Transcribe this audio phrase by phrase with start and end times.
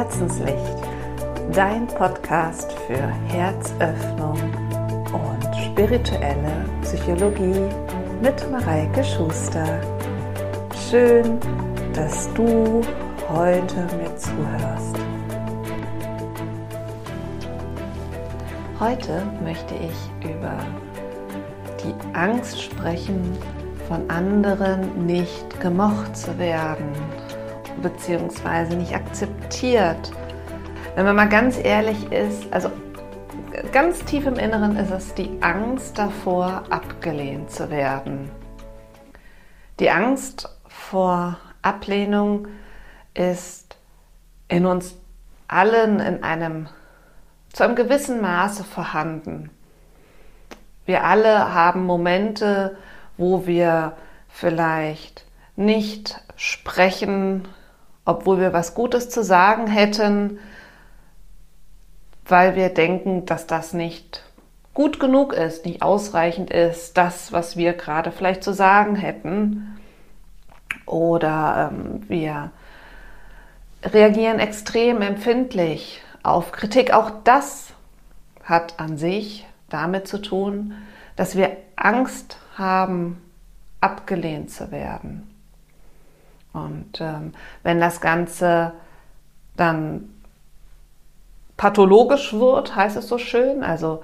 [0.00, 0.78] Herzenslicht,
[1.52, 4.38] dein Podcast für Herzöffnung
[5.12, 7.68] und spirituelle Psychologie
[8.22, 9.78] mit Mareike Schuster.
[10.88, 11.38] Schön,
[11.92, 12.80] dass du
[13.28, 14.96] heute mir zuhörst.
[18.80, 20.56] Heute möchte ich über
[21.84, 23.36] die Angst sprechen,
[23.86, 26.90] von anderen nicht gemocht zu werden
[27.80, 30.12] beziehungsweise nicht akzeptiert.
[30.94, 32.70] Wenn man mal ganz ehrlich ist, also
[33.72, 38.30] ganz tief im Inneren ist es die Angst davor, abgelehnt zu werden.
[39.80, 42.46] Die Angst vor Ablehnung
[43.12, 43.76] ist
[44.46, 44.96] in uns
[45.48, 46.68] allen in einem
[47.52, 49.50] zu einem gewissen Maße vorhanden.
[50.86, 52.76] Wir alle haben Momente,
[53.16, 53.96] wo wir
[54.28, 57.48] vielleicht nicht sprechen,
[58.04, 60.38] obwohl wir was Gutes zu sagen hätten,
[62.24, 64.22] weil wir denken, dass das nicht
[64.74, 69.78] gut genug ist, nicht ausreichend ist, das, was wir gerade vielleicht zu sagen hätten.
[70.86, 72.52] Oder ähm, wir
[73.82, 76.92] reagieren extrem empfindlich auf Kritik.
[76.92, 77.72] Auch das
[78.44, 80.74] hat an sich damit zu tun,
[81.16, 83.20] dass wir Angst haben,
[83.80, 85.29] abgelehnt zu werden.
[86.52, 88.72] Und ähm, wenn das Ganze
[89.56, 90.08] dann
[91.56, 94.02] pathologisch wird, heißt es so schön, also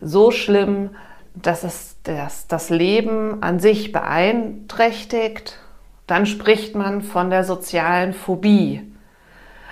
[0.00, 0.90] so schlimm,
[1.34, 5.58] dass es das, das Leben an sich beeinträchtigt,
[6.06, 8.92] dann spricht man von der sozialen Phobie.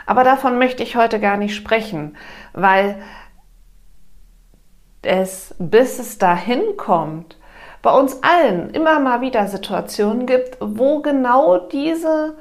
[0.07, 2.17] Aber davon möchte ich heute gar nicht sprechen,
[2.53, 3.01] weil
[5.03, 7.37] es, bis es dahin kommt,
[7.83, 12.35] bei uns allen immer mal wieder Situationen gibt, wo genau diese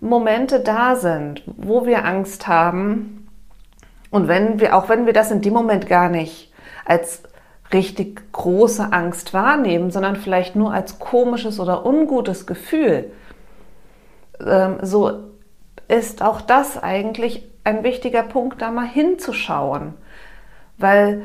[0.00, 3.28] Momente da sind, wo wir Angst haben.
[4.10, 6.52] Und wenn wir, auch wenn wir das in dem Moment gar nicht
[6.84, 7.22] als
[7.72, 13.12] richtig große Angst wahrnehmen, sondern vielleicht nur als komisches oder ungutes Gefühl,
[14.44, 15.30] ähm, so
[15.86, 19.94] ist auch das eigentlich ein wichtiger Punkt, da mal hinzuschauen,
[20.78, 21.22] weil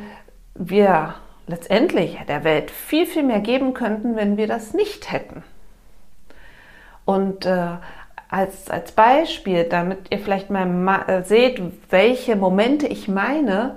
[0.53, 1.15] wir
[1.47, 5.43] letztendlich der Welt viel, viel mehr geben könnten, wenn wir das nicht hätten.
[7.05, 7.67] Und äh,
[8.29, 13.75] als, als Beispiel, damit ihr vielleicht mal äh, seht, welche Momente ich meine,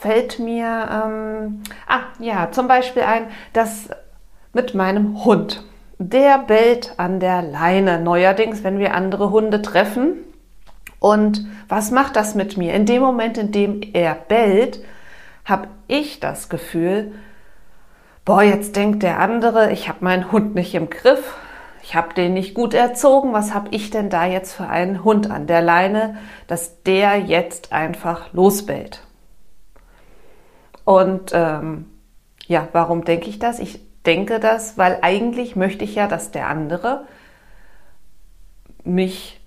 [0.00, 3.88] fällt mir, ähm, ah ja, zum Beispiel ein, das
[4.52, 5.64] mit meinem Hund.
[5.98, 10.14] Der bellt an der Leine neuerdings, wenn wir andere Hunde treffen.
[10.98, 12.74] Und was macht das mit mir?
[12.74, 14.80] In dem Moment, in dem er bellt,
[15.46, 17.14] habe ich das Gefühl,
[18.24, 21.34] boah, jetzt denkt der andere, ich habe meinen Hund nicht im Griff,
[21.82, 25.30] ich habe den nicht gut erzogen, was habe ich denn da jetzt für einen Hund
[25.30, 26.18] an der Leine,
[26.48, 29.02] dass der jetzt einfach losbellt.
[30.84, 31.86] Und ähm,
[32.46, 33.60] ja, warum denke ich das?
[33.60, 37.06] Ich denke das, weil eigentlich möchte ich ja, dass der andere
[38.82, 39.40] mich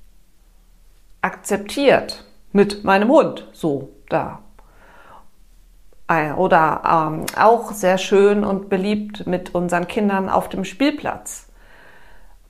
[1.22, 2.24] akzeptiert
[2.54, 3.48] mit meinem Hund.
[3.52, 4.40] So, da.
[6.38, 11.48] Oder ähm, auch sehr schön und beliebt mit unseren Kindern auf dem Spielplatz.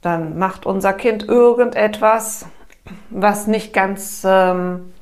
[0.01, 2.45] Dann macht unser Kind irgendetwas,
[3.09, 4.93] was nicht ganz ähm,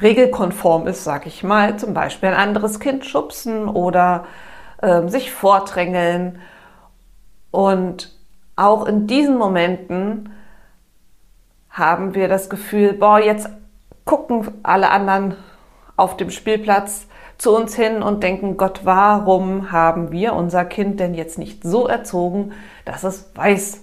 [0.00, 1.78] regelkonform ist, sag ich mal.
[1.78, 4.24] Zum Beispiel ein anderes Kind schubsen oder
[4.82, 6.40] ähm, sich vordrängeln.
[7.50, 8.14] Und
[8.54, 10.32] auch in diesen Momenten
[11.70, 13.48] haben wir das Gefühl, boah, jetzt
[14.04, 15.34] gucken alle anderen
[15.96, 17.08] auf dem Spielplatz
[17.40, 21.86] zu uns hin und denken, Gott, warum haben wir unser Kind denn jetzt nicht so
[21.86, 22.52] erzogen,
[22.84, 23.80] dass es weiß,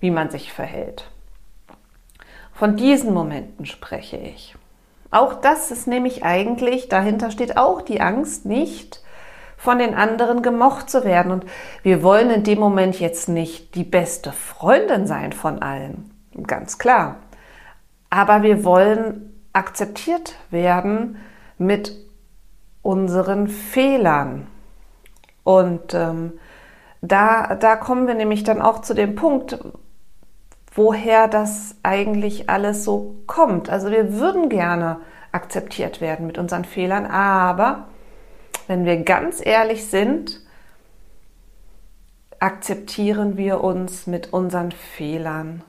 [0.00, 1.10] wie man sich verhält?
[2.54, 4.56] Von diesen Momenten spreche ich.
[5.10, 9.02] Auch das ist nämlich eigentlich, dahinter steht auch die Angst, nicht
[9.58, 11.30] von den anderen gemocht zu werden.
[11.30, 11.44] Und
[11.82, 16.10] wir wollen in dem Moment jetzt nicht die beste Freundin sein von allen,
[16.46, 17.16] ganz klar.
[18.08, 21.18] Aber wir wollen akzeptiert werden
[21.58, 22.03] mit
[22.84, 24.46] unseren Fehlern.
[25.42, 26.34] Und ähm,
[27.00, 29.58] da, da kommen wir nämlich dann auch zu dem Punkt,
[30.72, 33.70] woher das eigentlich alles so kommt.
[33.70, 34.98] Also wir würden gerne
[35.32, 37.88] akzeptiert werden mit unseren Fehlern, aber
[38.66, 40.40] wenn wir ganz ehrlich sind,
[42.38, 45.62] akzeptieren wir uns mit unseren Fehlern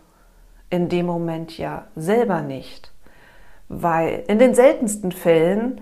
[0.69, 2.91] in dem Moment ja selber nicht.
[3.69, 5.81] Weil in den seltensten Fällen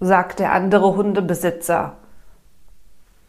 [0.00, 1.96] sagt der andere Hundebesitzer.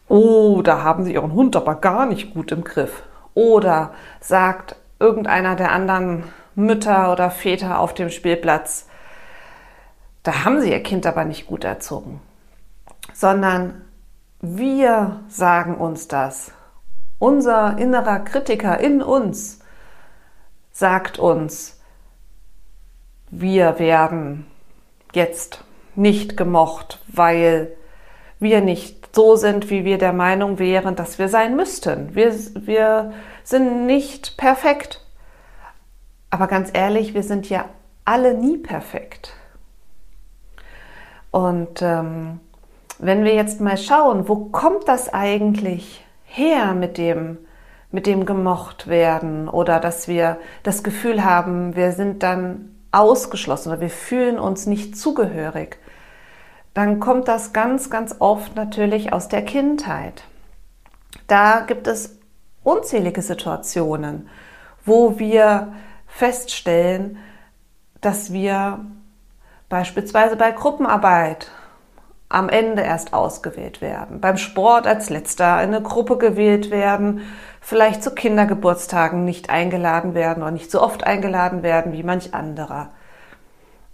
[0.08, 3.02] Oh, da haben Sie Ihren Hund aber gar nicht gut im Griff.
[3.34, 6.24] Oder sagt irgendeiner der anderen
[6.54, 8.86] Mütter oder Väter auf dem Spielplatz.
[10.22, 12.20] Da haben sie ihr Kind aber nicht gut erzogen,
[13.12, 13.82] sondern
[14.40, 16.50] wir sagen uns das.
[17.18, 19.60] Unser innerer Kritiker in uns
[20.72, 21.80] sagt uns,
[23.30, 24.46] wir werden
[25.12, 25.62] jetzt
[25.96, 27.72] nicht gemocht, weil
[28.38, 32.14] wir nicht so sind, wie wir der Meinung wären, dass wir sein müssten.
[32.14, 33.12] Wir, wir
[33.44, 35.02] sind nicht perfekt.
[36.30, 37.64] Aber ganz ehrlich, wir sind ja
[38.04, 39.32] alle nie perfekt.
[41.30, 42.40] Und ähm,
[42.98, 47.38] wenn wir jetzt mal schauen, wo kommt das eigentlich her mit dem,
[47.90, 53.80] mit dem gemocht werden oder dass wir das Gefühl haben, wir sind dann ausgeschlossen oder
[53.80, 55.78] wir fühlen uns nicht zugehörig,
[56.74, 60.24] dann kommt das ganz, ganz oft natürlich aus der Kindheit.
[61.26, 62.18] Da gibt es
[62.62, 64.28] unzählige Situationen,
[64.84, 65.72] wo wir
[66.06, 67.18] feststellen,
[68.00, 68.84] dass wir
[69.68, 71.50] beispielsweise bei Gruppenarbeit
[72.28, 77.22] am Ende erst ausgewählt werden, beim Sport als letzter in eine Gruppe gewählt werden,
[77.66, 82.90] vielleicht zu Kindergeburtstagen nicht eingeladen werden oder nicht so oft eingeladen werden wie manch anderer.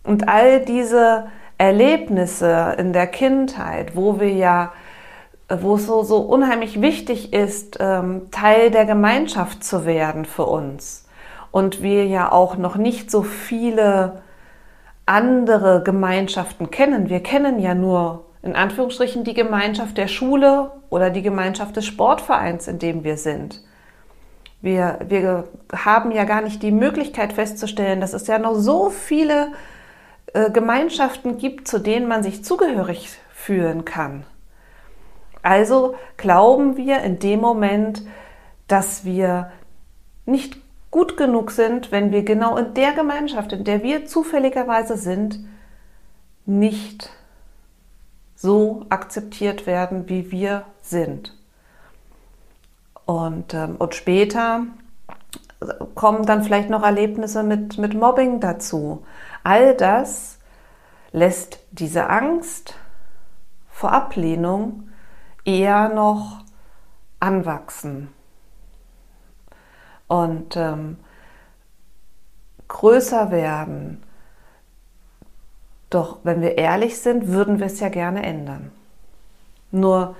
[0.04, 4.74] Und all diese Erlebnisse in der Kindheit, wo wir ja,
[5.48, 11.08] wo es so, so unheimlich wichtig ist, ähm, Teil der Gemeinschaft zu werden für uns.
[11.50, 14.20] Und wir ja auch noch nicht so viele
[15.06, 17.08] andere Gemeinschaften kennen.
[17.08, 22.66] Wir kennen ja nur in Anführungsstrichen die Gemeinschaft der Schule oder die Gemeinschaft des Sportvereins,
[22.66, 23.62] in dem wir sind.
[24.60, 29.48] Wir, wir haben ja gar nicht die Möglichkeit festzustellen, dass es ja noch so viele
[30.34, 34.24] äh, Gemeinschaften gibt, zu denen man sich zugehörig fühlen kann.
[35.42, 38.02] Also glauben wir in dem Moment,
[38.68, 39.50] dass wir
[40.26, 40.56] nicht
[40.92, 45.40] gut genug sind, wenn wir genau in der Gemeinschaft, in der wir zufälligerweise sind,
[46.46, 47.10] nicht
[48.42, 51.32] so akzeptiert werden, wie wir sind.
[53.06, 54.64] Und, ähm, und später
[55.94, 59.04] kommen dann vielleicht noch Erlebnisse mit, mit Mobbing dazu.
[59.44, 60.38] All das
[61.12, 62.74] lässt diese Angst
[63.68, 64.88] vor Ablehnung
[65.44, 66.44] eher noch
[67.20, 68.08] anwachsen
[70.08, 70.96] und ähm,
[72.66, 74.02] größer werden.
[75.92, 78.72] Doch wenn wir ehrlich sind, würden wir es ja gerne ändern.
[79.70, 80.16] Nur,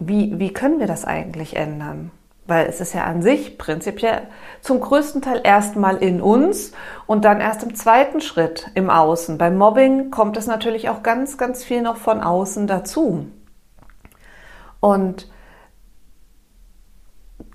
[0.00, 2.10] wie, wie können wir das eigentlich ändern?
[2.48, 4.22] Weil es ist ja an sich prinzipiell
[4.62, 6.72] zum größten Teil erstmal in uns
[7.06, 9.38] und dann erst im zweiten Schritt im Außen.
[9.38, 13.28] Beim Mobbing kommt es natürlich auch ganz, ganz viel noch von außen dazu.
[14.80, 15.30] Und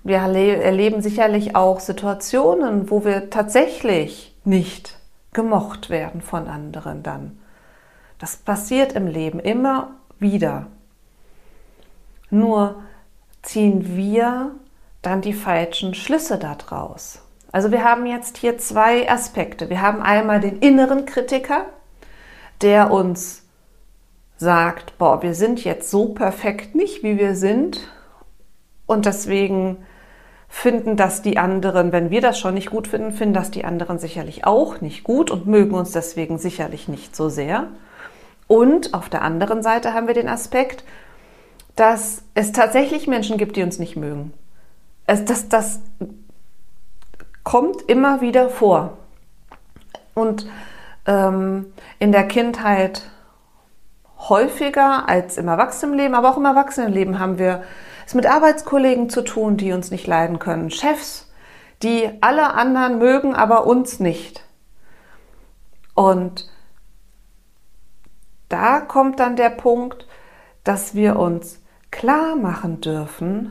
[0.04, 4.98] wir erleben sicherlich auch Situationen, wo wir tatsächlich nicht
[5.34, 7.41] gemocht werden von anderen dann.
[8.22, 10.68] Das passiert im Leben immer wieder.
[12.30, 12.76] Nur
[13.42, 14.52] ziehen wir
[15.02, 17.18] dann die falschen Schlüsse daraus.
[17.50, 19.70] Also wir haben jetzt hier zwei Aspekte.
[19.70, 21.66] Wir haben einmal den inneren Kritiker,
[22.60, 23.42] der uns
[24.36, 27.88] sagt, boah, wir sind jetzt so perfekt nicht, wie wir sind
[28.86, 29.78] und deswegen
[30.48, 33.98] finden das die anderen, wenn wir das schon nicht gut finden, finden das die anderen
[33.98, 37.66] sicherlich auch nicht gut und mögen uns deswegen sicherlich nicht so sehr.
[38.52, 40.84] Und auf der anderen Seite haben wir den Aspekt,
[41.74, 44.34] dass es tatsächlich Menschen gibt, die uns nicht mögen.
[45.06, 45.80] Es, das, das
[47.44, 48.98] kommt immer wieder vor.
[50.12, 50.46] Und
[51.06, 53.04] ähm, in der Kindheit
[54.18, 57.62] häufiger als im Erwachsenenleben, aber auch im Erwachsenenleben haben wir
[58.06, 61.32] es mit Arbeitskollegen zu tun, die uns nicht leiden können, Chefs,
[61.82, 64.44] die alle anderen mögen, aber uns nicht.
[65.94, 66.51] Und
[68.52, 70.06] da kommt dann der Punkt,
[70.64, 73.50] dass wir uns klar machen dürfen,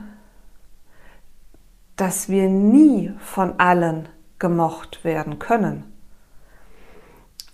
[1.95, 5.91] dass wir nie von allen gemocht werden können.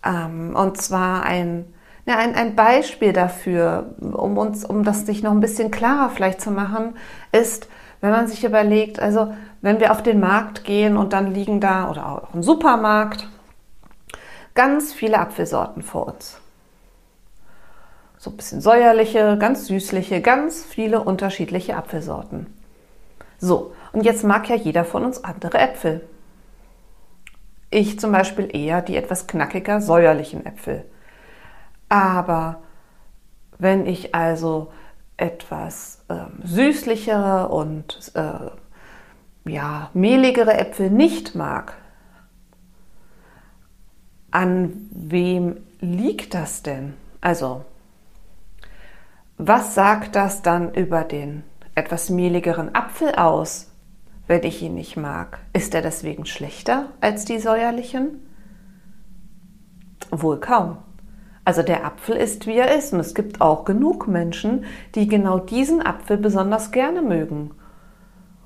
[0.05, 1.73] Ähm, und zwar ein
[2.07, 6.39] ja, ein, ein Beispiel dafür, um uns, um das sich noch ein bisschen klarer vielleicht
[6.39, 6.95] zu machen,
[7.33, 7.67] ist,
[7.99, 11.89] wenn man sich überlegt, also wenn wir auf den Markt gehen und dann liegen da
[11.89, 13.27] oder auch im Supermarkt
[14.55, 16.39] ganz viele Apfelsorten vor uns.
[18.17, 22.47] So ein bisschen säuerliche, ganz süßliche, ganz viele unterschiedliche Apfelsorten.
[23.37, 26.01] So, und jetzt mag ja jeder von uns andere Äpfel.
[27.69, 30.85] Ich zum Beispiel eher die etwas knackiger säuerlichen Äpfel.
[31.89, 32.61] Aber
[33.59, 34.71] wenn ich also
[35.17, 41.75] etwas ähm, süßlichere und äh, ja, mehligere Äpfel nicht mag,
[44.31, 46.93] an wem liegt das denn?
[47.21, 47.65] Also,
[49.37, 51.43] was sagt das dann über den
[51.75, 53.71] etwas mehligeren Apfel aus,
[54.25, 55.39] wenn ich ihn nicht mag?
[55.53, 58.27] Ist er deswegen schlechter als die säuerlichen?
[60.09, 60.77] Wohl kaum.
[61.45, 62.93] Also der Apfel ist, wie er ist.
[62.93, 64.65] Und es gibt auch genug Menschen,
[64.95, 67.51] die genau diesen Apfel besonders gerne mögen.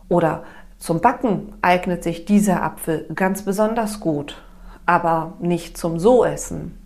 [0.09, 0.43] Oder
[0.77, 4.43] zum Backen eignet sich dieser Apfel ganz besonders gut,
[4.85, 6.77] aber nicht zum So-Essen.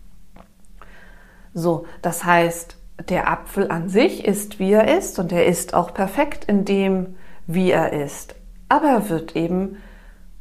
[1.54, 5.94] So, das heißt, der Apfel an sich ist, wie er ist und er ist auch
[5.94, 8.36] perfekt in dem, wie er ist.
[8.70, 9.78] Aber er wird eben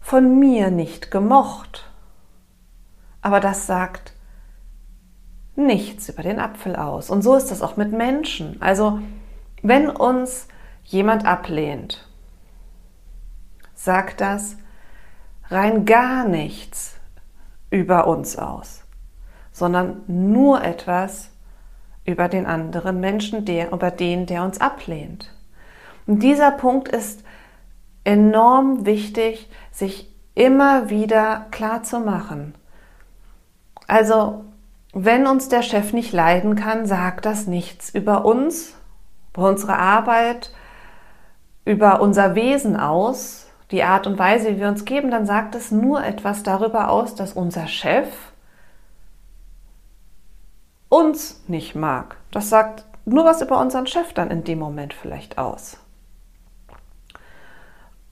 [0.00, 1.90] von mir nicht gemocht.
[3.22, 4.12] Aber das sagt
[5.56, 7.10] nichts über den Apfel aus.
[7.10, 8.60] Und so ist das auch mit Menschen.
[8.60, 9.00] Also
[9.62, 10.48] wenn uns
[10.84, 12.06] jemand ablehnt,
[13.74, 14.56] sagt das
[15.48, 16.96] rein gar nichts
[17.70, 18.84] über uns aus,
[19.52, 21.30] sondern nur etwas
[22.04, 25.32] über den anderen Menschen, der, über den, der uns ablehnt.
[26.06, 27.24] Und dieser Punkt ist
[28.04, 32.54] enorm wichtig, sich immer wieder klar zu machen.
[33.86, 34.44] Also
[34.92, 38.76] wenn uns der Chef nicht leiden kann, sagt das nichts über uns,
[39.32, 40.52] über unsere Arbeit,
[41.64, 45.70] über unser Wesen aus, die Art und Weise, wie wir uns geben, dann sagt es
[45.70, 48.06] nur etwas darüber aus, dass unser Chef
[50.94, 52.16] uns nicht mag.
[52.30, 55.76] Das sagt nur was über unseren Chef dann in dem Moment vielleicht aus.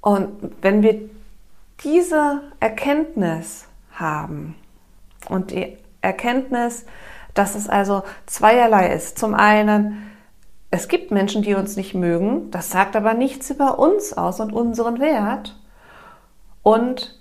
[0.01, 1.09] Und wenn wir
[1.85, 4.57] diese Erkenntnis haben
[5.29, 6.85] und die Erkenntnis,
[7.35, 9.17] dass es also zweierlei ist.
[9.17, 10.11] Zum einen,
[10.71, 14.53] es gibt Menschen, die uns nicht mögen, das sagt aber nichts über uns aus und
[14.53, 15.57] unseren Wert.
[16.63, 17.19] Und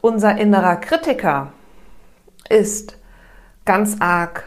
[0.00, 1.52] unser innerer Kritiker
[2.48, 2.99] ist
[3.70, 4.42] ganz arg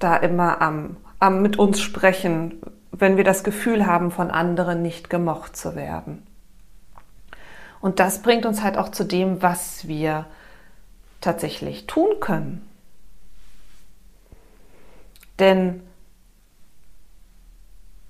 [0.00, 5.10] da immer am, am mit uns sprechen, wenn wir das Gefühl haben, von anderen nicht
[5.10, 6.26] gemocht zu werden.
[7.80, 10.26] Und das bringt uns halt auch zu dem, was wir
[11.20, 12.68] tatsächlich tun können.
[15.38, 15.80] Denn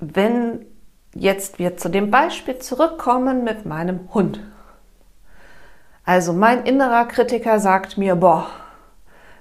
[0.01, 0.65] wenn
[1.15, 4.41] jetzt wir zu dem Beispiel zurückkommen mit meinem Hund.
[6.07, 8.47] Also mein innerer Kritiker sagt mir, boah,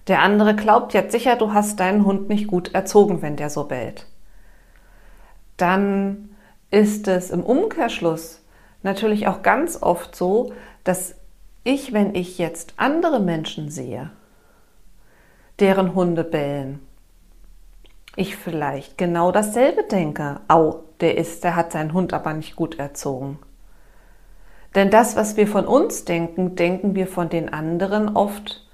[0.08, 3.66] der andere glaubt jetzt sicher, du hast deinen Hund nicht gut erzogen, wenn der so
[3.66, 4.08] bellt.
[5.58, 6.30] Dann
[6.72, 8.42] ist es im Umkehrschluss
[8.82, 11.16] natürlich auch ganz oft so, dass
[11.64, 14.12] ich, wenn ich jetzt andere Menschen sehe,
[15.60, 16.80] deren Hunde bellen,
[18.16, 20.42] ich vielleicht genau dasselbe denke.
[20.48, 23.40] Au, der ist, der hat seinen Hund aber nicht gut erzogen.
[24.76, 28.68] Denn das, was wir von uns denken, denken wir von den anderen oft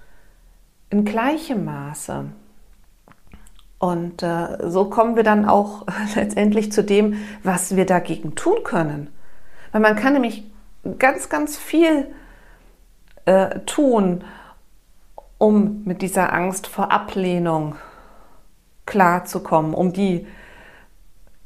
[0.90, 2.26] in gleichem Maße.
[3.78, 9.08] Und äh, so kommen wir dann auch letztendlich zu dem, was wir dagegen tun können.
[9.72, 10.44] Weil man kann nämlich
[10.98, 12.08] ganz, ganz viel
[13.26, 14.24] äh, tun,
[15.38, 17.76] um mit dieser Angst vor Ablehnung
[18.86, 20.28] klarzukommen, um die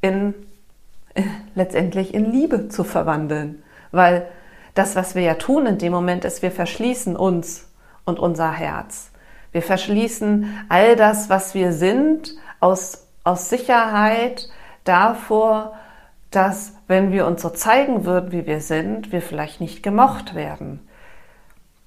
[0.00, 0.34] in,
[1.14, 1.22] äh,
[1.54, 3.62] letztendlich in Liebe zu verwandeln.
[3.92, 4.26] Weil
[4.74, 7.68] das, was wir ja tun in dem Moment, ist, wir verschließen uns
[8.04, 9.12] und unser Herz.
[9.54, 14.48] Wir verschließen all das, was wir sind, aus, aus Sicherheit
[14.82, 15.74] davor,
[16.32, 20.80] dass, wenn wir uns so zeigen würden, wie wir sind, wir vielleicht nicht gemocht werden.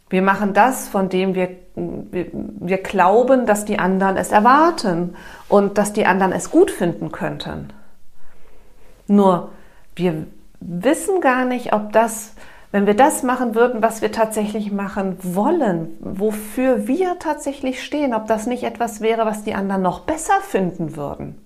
[0.07, 5.17] Wir machen das, von dem wir, wir, wir, glauben, dass die anderen es erwarten
[5.49, 7.73] und dass die anderen es gut finden könnten.
[9.07, 9.51] Nur
[9.93, 10.25] wir
[10.61, 12.33] wissen gar nicht, ob das,
[12.71, 18.27] wenn wir das machen würden, was wir tatsächlich machen wollen, wofür wir tatsächlich stehen, ob
[18.27, 21.41] das nicht etwas wäre, was die anderen noch besser finden würden.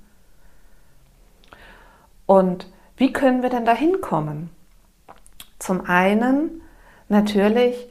[2.26, 4.50] Und wie können wir denn da hinkommen?
[5.60, 6.62] Zum einen
[7.10, 7.90] natürlich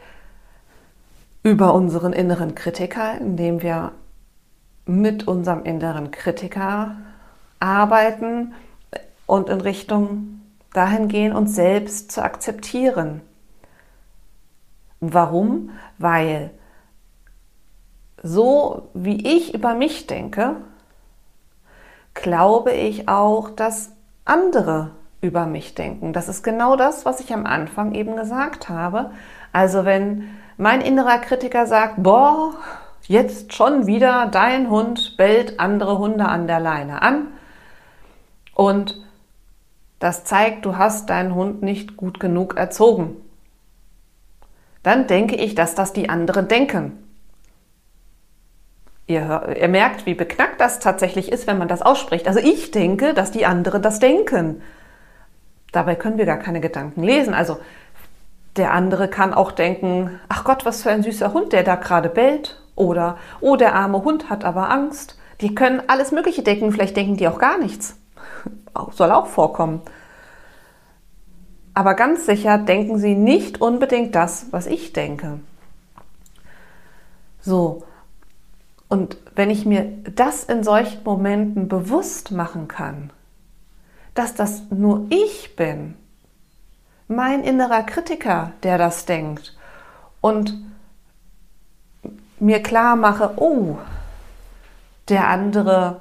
[1.42, 3.92] über unseren inneren Kritiker, indem wir
[4.86, 6.96] mit unserem inneren Kritiker
[7.60, 8.54] arbeiten
[9.26, 10.39] und in Richtung
[10.72, 13.22] dahin gehen, uns selbst zu akzeptieren.
[15.00, 15.70] Warum?
[15.98, 16.50] Weil
[18.22, 20.56] so wie ich über mich denke,
[22.14, 23.92] glaube ich auch, dass
[24.24, 26.12] andere über mich denken.
[26.12, 29.10] Das ist genau das, was ich am Anfang eben gesagt habe.
[29.52, 32.54] Also wenn mein innerer Kritiker sagt, boah,
[33.06, 37.28] jetzt schon wieder dein Hund bellt andere Hunde an der Leine an.
[38.54, 39.00] Und
[40.00, 43.16] das zeigt, du hast deinen Hund nicht gut genug erzogen.
[44.82, 47.04] Dann denke ich, dass das die anderen denken.
[49.06, 52.26] Ihr, ihr merkt, wie beknackt das tatsächlich ist, wenn man das ausspricht.
[52.26, 54.62] Also ich denke, dass die anderen das denken.
[55.70, 57.34] Dabei können wir gar keine Gedanken lesen.
[57.34, 57.58] Also
[58.56, 62.08] der andere kann auch denken, ach Gott, was für ein süßer Hund, der da gerade
[62.08, 62.62] bellt.
[62.74, 65.18] Oder, oh, der arme Hund hat aber Angst.
[65.42, 67.99] Die können alles Mögliche denken, vielleicht denken die auch gar nichts.
[68.92, 69.82] Soll auch vorkommen.
[71.74, 75.40] Aber ganz sicher denken sie nicht unbedingt das, was ich denke.
[77.40, 77.84] So,
[78.88, 79.84] und wenn ich mir
[80.14, 83.12] das in solchen Momenten bewusst machen kann,
[84.14, 85.94] dass das nur ich bin,
[87.06, 89.56] mein innerer Kritiker, der das denkt,
[90.20, 90.54] und
[92.40, 93.78] mir klar mache, oh,
[95.08, 96.00] der andere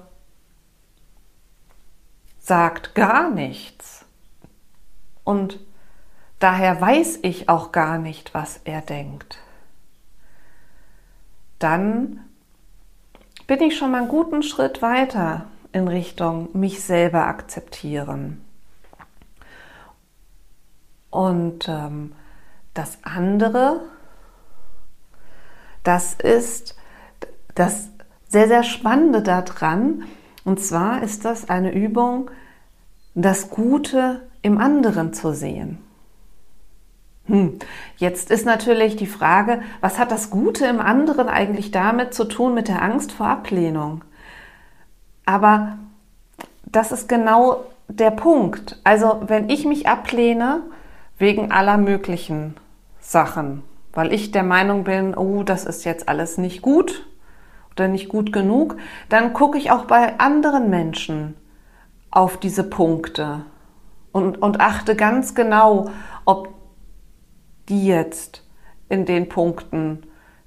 [2.50, 4.06] sagt gar nichts.
[5.24, 5.60] Und
[6.40, 9.38] daher weiß ich auch gar nicht, was er denkt.
[11.60, 12.22] Dann
[13.46, 18.44] bin ich schon mal einen guten Schritt weiter in Richtung mich selber akzeptieren.
[21.12, 22.16] Und ähm,
[22.74, 23.82] das andere,
[25.84, 26.76] das ist
[27.54, 27.90] das
[28.28, 30.06] sehr, sehr Spannende daran.
[30.50, 32.32] Und zwar ist das eine Übung,
[33.14, 35.78] das Gute im anderen zu sehen.
[37.26, 37.60] Hm.
[37.98, 42.56] Jetzt ist natürlich die Frage, was hat das Gute im anderen eigentlich damit zu tun
[42.56, 44.04] mit der Angst vor Ablehnung?
[45.24, 45.78] Aber
[46.66, 48.80] das ist genau der Punkt.
[48.84, 50.64] Also wenn ich mich ablehne
[51.20, 52.56] wegen aller möglichen
[53.00, 53.62] Sachen,
[53.94, 57.06] weil ich der Meinung bin, oh, das ist jetzt alles nicht gut,
[57.80, 61.36] oder nicht gut genug, dann gucke ich auch bei anderen Menschen
[62.12, 63.46] auf diese Punkte
[64.12, 65.90] und, und achte ganz genau,
[66.26, 66.50] ob
[67.70, 68.44] die jetzt
[68.90, 70.04] in den Punkten,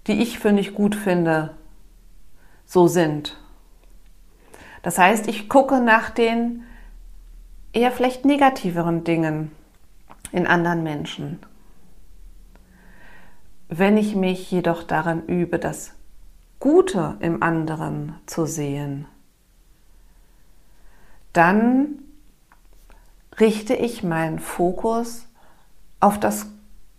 [0.07, 1.55] die ich für nicht gut finde,
[2.65, 3.39] so sind.
[4.83, 6.65] Das heißt, ich gucke nach den
[7.73, 9.53] eher vielleicht negativeren Dingen
[10.33, 11.39] in anderen Menschen.
[13.69, 15.95] Wenn ich mich jedoch daran übe, das
[16.63, 19.07] Gute im anderen zu sehen,
[21.33, 21.99] dann
[23.41, 25.27] richte ich meinen Fokus
[25.99, 26.47] auf das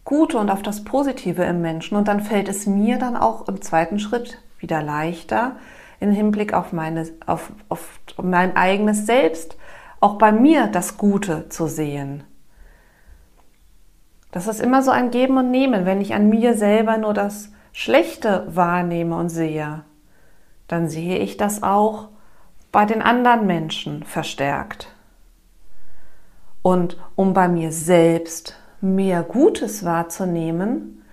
[0.04, 3.62] Gute und auf das Positive im Menschen und dann fällt es mir dann auch im
[3.62, 5.56] zweiten Schritt wieder leichter,
[6.02, 9.56] im Hinblick auf, meine, auf, auf mein eigenes Selbst,
[10.02, 12.26] auch bei mir das Gute zu sehen.
[14.34, 15.86] Das ist immer so ein Geben und Nehmen.
[15.86, 19.84] Wenn ich an mir selber nur das Schlechte wahrnehme und sehe,
[20.68, 22.10] dann sehe ich das auch
[22.72, 24.94] bei den anderen Menschen verstärkt.
[26.62, 31.04] Und um bei mir selbst mehr Gutes wahrzunehmen,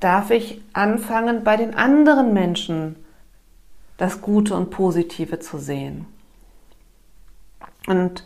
[0.00, 2.96] darf ich anfangen, bei den anderen Menschen
[3.96, 6.06] das Gute und Positive zu sehen.
[7.86, 8.24] Und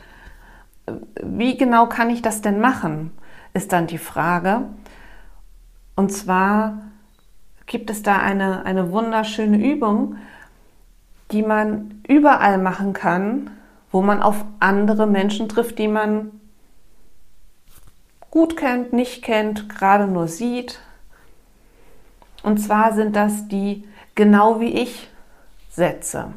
[1.23, 3.13] wie genau kann ich das denn machen,
[3.53, 4.63] ist dann die Frage.
[5.97, 6.90] Und zwar
[7.71, 10.17] gibt es da eine, eine wunderschöne Übung,
[11.31, 13.53] die man überall machen kann,
[13.93, 16.33] wo man auf andere Menschen trifft, die man
[18.29, 20.81] gut kennt, nicht kennt, gerade nur sieht.
[22.43, 23.85] Und zwar sind das die
[24.17, 25.09] genau wie ich
[25.71, 26.33] Sätze.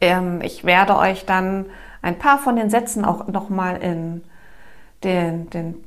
[0.00, 1.66] Ähm, ich werde euch dann
[2.02, 4.24] ein paar von den Sätzen auch nochmal in
[5.04, 5.84] den, den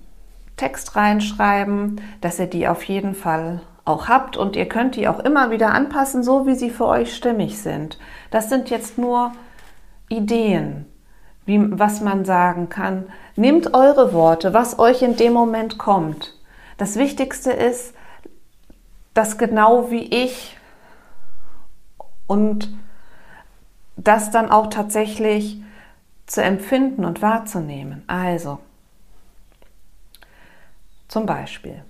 [0.59, 5.19] Text reinschreiben, dass ihr die auf jeden Fall auch habt und ihr könnt die auch
[5.19, 7.97] immer wieder anpassen, so wie sie für euch stimmig sind.
[8.29, 9.31] Das sind jetzt nur
[10.09, 10.85] Ideen,
[11.45, 13.05] wie, was man sagen kann.
[13.37, 16.35] Nehmt eure Worte, was euch in dem Moment kommt.
[16.77, 17.95] Das Wichtigste ist,
[19.13, 20.57] dass genau wie ich
[22.27, 22.69] und
[23.95, 25.61] das dann auch tatsächlich
[26.25, 28.03] zu empfinden und wahrzunehmen.
[28.07, 28.59] Also,
[31.09, 31.83] zum Beispiel,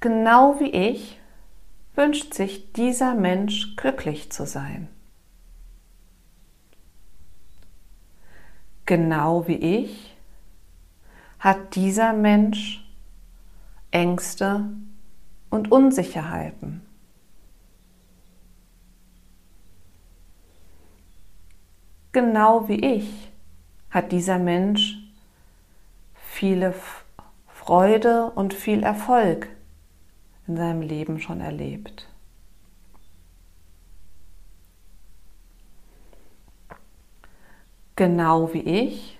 [0.00, 1.20] genau wie ich
[1.94, 4.88] wünscht sich dieser Mensch glücklich zu sein.
[8.86, 10.16] Genau wie ich
[11.40, 12.88] hat dieser Mensch
[13.90, 14.64] Ängste
[15.50, 16.82] und Unsicherheiten.
[22.12, 23.32] Genau wie ich
[23.90, 24.98] hat dieser Mensch
[26.14, 26.72] viele
[27.66, 29.48] Freude und viel Erfolg
[30.46, 32.08] in seinem Leben schon erlebt.
[37.96, 39.18] genau wie ich,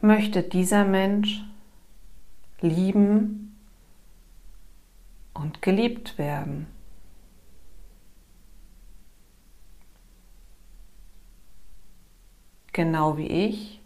[0.00, 1.42] möchte dieser Mensch
[2.60, 3.58] lieben
[5.34, 6.66] und geliebt werden.
[12.72, 13.79] Genau wie ich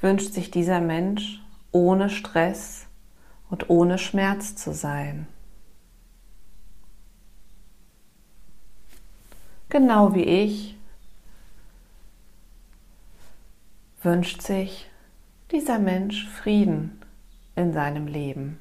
[0.00, 2.86] wünscht sich dieser Mensch ohne Stress
[3.50, 5.26] und ohne Schmerz zu sein.
[9.68, 10.76] Genau wie ich
[14.02, 14.88] wünscht sich
[15.50, 17.02] dieser Mensch Frieden
[17.56, 18.58] in seinem Leben.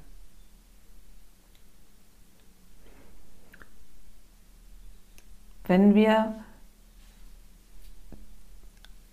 [5.65, 6.43] Wenn wir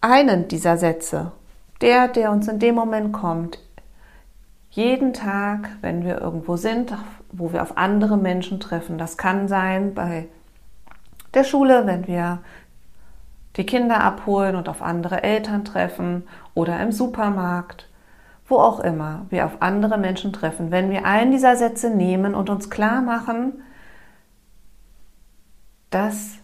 [0.00, 1.32] einen dieser Sätze,
[1.84, 3.58] der, der uns in dem Moment kommt,
[4.70, 6.96] jeden Tag, wenn wir irgendwo sind,
[7.30, 10.26] wo wir auf andere Menschen treffen, das kann sein bei
[11.34, 12.38] der Schule, wenn wir
[13.56, 17.86] die Kinder abholen und auf andere Eltern treffen oder im Supermarkt,
[18.48, 22.48] wo auch immer wir auf andere Menschen treffen, wenn wir einen dieser Sätze nehmen und
[22.48, 23.62] uns klar machen,
[25.90, 26.38] dass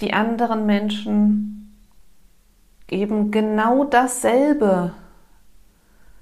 [0.00, 1.59] die anderen Menschen
[2.90, 4.92] eben genau dasselbe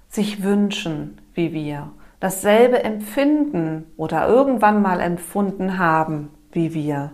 [0.08, 7.12] sich wünschen wie wir, dasselbe empfinden oder irgendwann mal empfunden haben wie wir.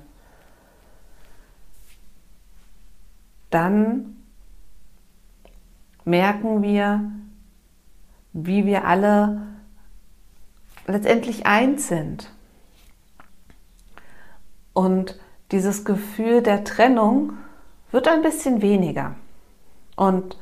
[3.55, 4.17] dann
[6.05, 7.13] merken wir,
[8.33, 9.47] wie wir alle
[10.89, 12.33] letztendlich eins sind.
[14.73, 15.21] Und
[15.53, 17.35] dieses Gefühl der Trennung
[17.93, 19.15] wird ein bisschen weniger.
[19.97, 20.37] Und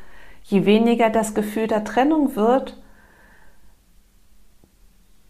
[0.44, 2.80] je weniger das Gefühl der Trennung wird,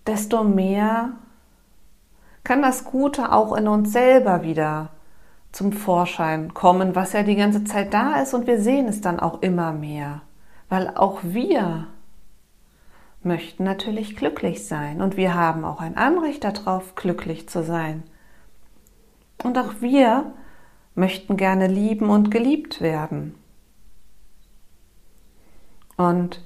[0.06, 1.10] desto mehr
[2.44, 4.90] kann das Gute auch in uns selber wieder
[5.52, 9.20] zum Vorschein kommen, was ja die ganze Zeit da ist und wir sehen es dann
[9.20, 10.22] auch immer mehr,
[10.68, 11.88] weil auch wir
[13.22, 18.02] möchten natürlich glücklich sein und wir haben auch ein Anrecht darauf, glücklich zu sein.
[19.44, 20.32] Und auch wir
[20.94, 23.34] möchten gerne lieben und geliebt werden.
[26.02, 26.40] Und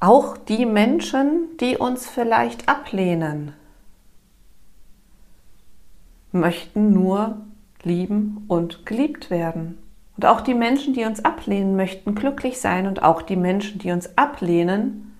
[0.00, 3.52] auch die Menschen, die uns vielleicht ablehnen,
[6.32, 7.40] möchten nur
[7.84, 9.78] lieben und geliebt werden.
[10.16, 13.92] Und auch die Menschen, die uns ablehnen, möchten glücklich sein und auch die Menschen, die
[13.92, 15.16] uns ablehnen,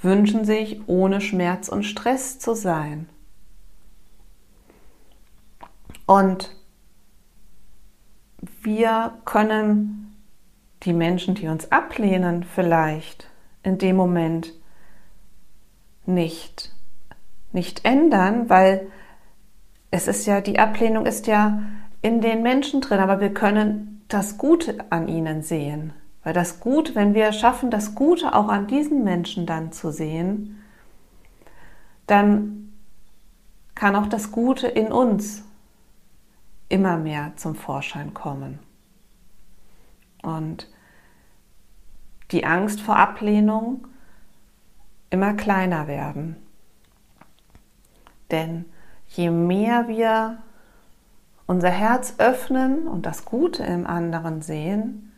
[0.00, 3.08] wünschen sich, ohne Schmerz und Stress zu sein.
[6.06, 6.54] Und
[8.62, 9.99] wir können
[10.82, 13.28] die Menschen, die uns ablehnen, vielleicht
[13.62, 14.54] in dem Moment
[16.06, 16.74] nicht,
[17.52, 18.88] nicht ändern, weil
[19.90, 21.62] es ist ja, die Ablehnung ist ja
[22.02, 25.92] in den Menschen drin, aber wir können das Gute an ihnen sehen.
[26.22, 30.62] Weil das Gute, wenn wir schaffen, das Gute auch an diesen Menschen dann zu sehen,
[32.06, 32.72] dann
[33.74, 35.42] kann auch das Gute in uns
[36.68, 38.58] immer mehr zum Vorschein kommen.
[40.22, 40.68] Und
[42.30, 43.86] die Angst vor Ablehnung
[45.10, 46.36] immer kleiner werden.
[48.30, 48.66] Denn
[49.08, 50.38] je mehr wir
[51.46, 55.12] unser Herz öffnen und das Gute im anderen sehen,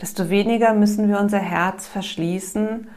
[0.00, 2.88] desto weniger müssen wir unser Herz verschließen,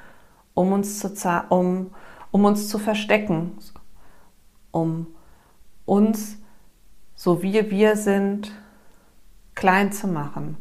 [0.53, 1.91] um uns zu, um,
[2.31, 3.57] um uns zu verstecken,
[4.71, 5.07] um
[5.85, 6.37] uns,
[7.15, 8.51] so wie wir sind,
[9.55, 10.57] klein zu machen.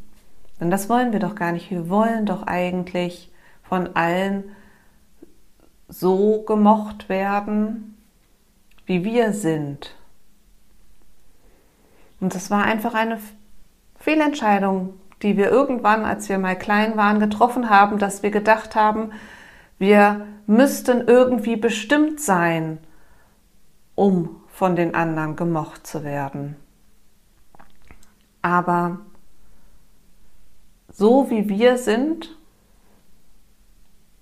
[0.61, 1.71] Denn das wollen wir doch gar nicht.
[1.71, 4.45] Wir wollen doch eigentlich von allen
[5.89, 7.97] so gemocht werden,
[8.87, 9.95] wie wir sind.
[12.21, 13.19] Und das war einfach eine
[13.99, 19.13] Fehlentscheidung, die wir irgendwann, als wir mal klein waren, getroffen haben, dass wir gedacht haben,
[19.79, 22.79] wir müssten irgendwie bestimmt sein,
[23.95, 26.57] um von den anderen gemocht zu werden.
[28.43, 28.99] Aber
[30.95, 32.37] so wie wir sind,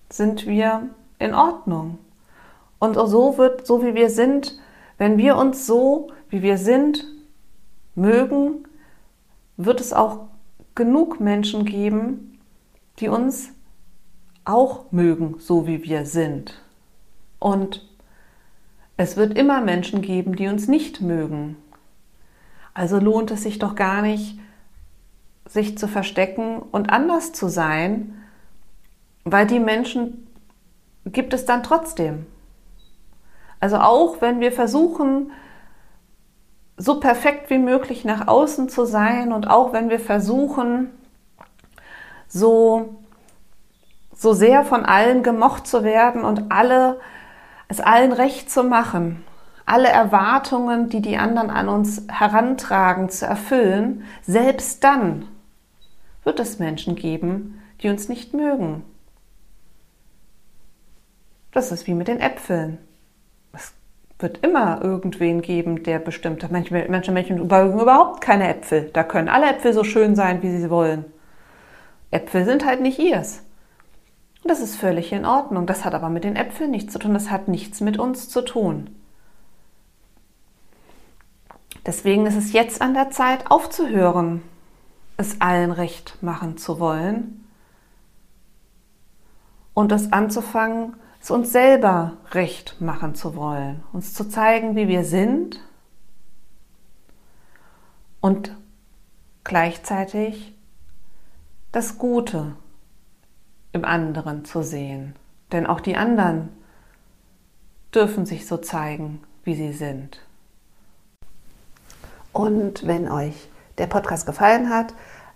[0.08, 1.98] sind wir in Ordnung.
[2.78, 4.58] Und so wird, so wie wir sind,
[4.98, 7.04] wenn wir uns so, wie wir sind,
[7.94, 8.66] mögen,
[9.56, 10.28] wird es auch
[10.74, 12.38] genug Menschen geben,
[12.98, 13.50] die uns
[14.44, 16.60] auch mögen, so wie wir sind.
[17.38, 17.86] Und
[18.96, 21.56] es wird immer Menschen geben, die uns nicht mögen.
[22.72, 24.38] Also lohnt es sich doch gar nicht,
[25.46, 28.22] sich zu verstecken und anders zu sein,
[29.24, 30.26] weil die Menschen
[31.06, 32.26] gibt es dann trotzdem.
[33.60, 35.30] Also auch wenn wir versuchen,
[36.76, 40.90] so perfekt wie möglich nach außen zu sein und auch wenn wir versuchen,
[42.26, 42.96] so,
[44.14, 46.98] so sehr von allen gemocht zu werden und alle,
[47.68, 49.24] es allen recht zu machen,
[49.66, 55.28] alle Erwartungen, die die anderen an uns herantragen, zu erfüllen, selbst dann
[56.24, 58.84] wird es Menschen geben, die uns nicht mögen.
[61.52, 62.78] Das ist wie mit den Äpfeln.
[63.52, 63.74] Es
[64.18, 66.50] wird immer irgendwen geben, der bestimmt.
[66.50, 68.90] Manche, manche Menschen mögen überhaupt keine Äpfel.
[68.92, 71.04] Da können alle Äpfel so schön sein, wie sie wollen.
[72.10, 73.42] Äpfel sind halt nicht ihrs.
[74.42, 75.66] Und das ist völlig in Ordnung.
[75.66, 77.14] Das hat aber mit den Äpfeln nichts zu tun.
[77.14, 78.90] Das hat nichts mit uns zu tun.
[81.84, 84.42] Deswegen ist es jetzt an der Zeit aufzuhören,
[85.22, 87.44] es allen recht machen zu wollen
[89.72, 95.04] und es anzufangen, es uns selber recht machen zu wollen, uns zu zeigen, wie wir
[95.04, 95.60] sind
[98.20, 98.56] und
[99.44, 100.54] gleichzeitig
[101.70, 102.56] das Gute
[103.70, 105.14] im anderen zu sehen.
[105.52, 106.48] Denn auch die anderen
[107.94, 110.20] dürfen sich so zeigen, wie sie sind.
[112.32, 114.94] Und wenn euch der Podcast gefallen hat,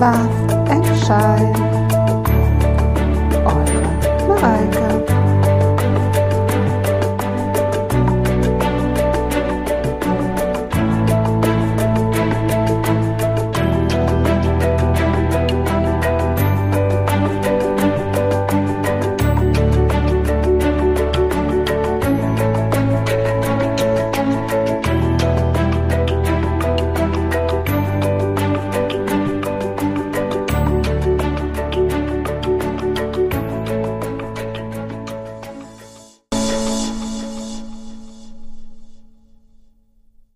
[0.00, 1.79] laugh and shine.